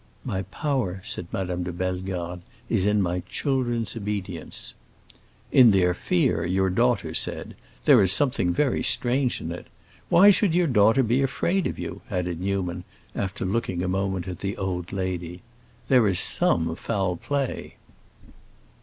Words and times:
"My 0.25 0.41
power," 0.41 0.99
said 1.05 1.27
Madame 1.31 1.61
de 1.61 1.71
Bellegarde, 1.71 2.41
"is 2.69 2.87
in 2.87 3.03
my 3.03 3.19
children's 3.29 3.95
obedience." 3.95 4.73
"In 5.51 5.69
their 5.69 5.93
fear, 5.93 6.43
your 6.43 6.71
daughter 6.71 7.13
said. 7.13 7.55
There 7.85 8.01
is 8.01 8.11
something 8.11 8.51
very 8.51 8.81
strange 8.81 9.39
in 9.41 9.51
it. 9.51 9.67
Why 10.09 10.31
should 10.31 10.55
your 10.55 10.65
daughter 10.65 11.03
be 11.03 11.21
afraid 11.21 11.67
of 11.67 11.77
you?" 11.77 12.01
added 12.09 12.41
Newman, 12.41 12.83
after 13.15 13.45
looking 13.45 13.83
a 13.83 13.87
moment 13.87 14.27
at 14.27 14.39
the 14.39 14.57
old 14.57 14.91
lady. 14.91 15.43
"There 15.87 16.07
is 16.07 16.19
some 16.19 16.75
foul 16.75 17.15
play." 17.15 17.75